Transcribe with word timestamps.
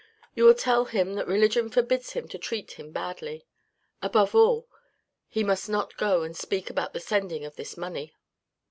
You 0.33 0.45
will 0.45 0.55
tell 0.55 0.85
him 0.85 1.13
that 1.13 1.27
religion 1.27 1.69
forbids 1.69 2.13
him 2.13 2.27
to 2.29 2.39
treat 2.39 2.71
him 2.71 2.91
badly, 2.91 3.45
above 4.01 4.33
all, 4.33 4.67
he 5.27 5.43
must 5.43 5.69
not 5.69 5.95
go 5.95 6.23
and 6.23 6.35
speak 6.35 6.71
about 6.71 6.93
the 6.93 6.99
sending 6.99 7.45
of 7.45 7.55
this 7.55 7.77
money." 7.77 8.15